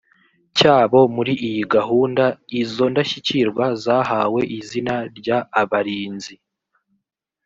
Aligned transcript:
cyabo 0.57 0.99
muri 1.15 1.33
iyi 1.47 1.63
gahunda 1.75 2.23
izo 2.61 2.85
ndashyikirwa 2.93 3.65
zahawe 3.83 4.41
izina 4.57 4.95
ry 5.17 5.27
abarinzi 5.61 6.35